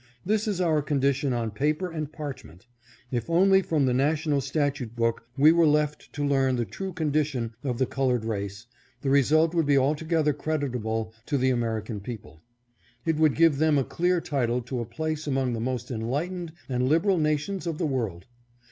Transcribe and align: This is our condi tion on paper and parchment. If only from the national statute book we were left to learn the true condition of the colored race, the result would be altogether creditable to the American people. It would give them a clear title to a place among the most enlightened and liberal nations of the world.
This 0.25 0.47
is 0.47 0.59
our 0.59 0.81
condi 0.81 1.13
tion 1.13 1.31
on 1.31 1.51
paper 1.51 1.87
and 1.91 2.11
parchment. 2.11 2.65
If 3.11 3.29
only 3.29 3.61
from 3.61 3.85
the 3.85 3.93
national 3.93 4.41
statute 4.41 4.95
book 4.95 5.27
we 5.37 5.51
were 5.51 5.67
left 5.67 6.11
to 6.13 6.25
learn 6.25 6.55
the 6.55 6.65
true 6.65 6.91
condition 6.91 7.53
of 7.63 7.77
the 7.77 7.85
colored 7.85 8.25
race, 8.25 8.65
the 9.03 9.11
result 9.11 9.53
would 9.53 9.67
be 9.67 9.77
altogether 9.77 10.33
creditable 10.33 11.13
to 11.27 11.37
the 11.37 11.51
American 11.51 11.99
people. 11.99 12.41
It 13.05 13.17
would 13.17 13.35
give 13.35 13.59
them 13.59 13.77
a 13.77 13.83
clear 13.83 14.19
title 14.19 14.63
to 14.63 14.79
a 14.79 14.85
place 14.85 15.27
among 15.27 15.53
the 15.53 15.59
most 15.59 15.91
enlightened 15.91 16.53
and 16.67 16.89
liberal 16.89 17.19
nations 17.19 17.67
of 17.67 17.77
the 17.77 17.85
world. 17.85 18.25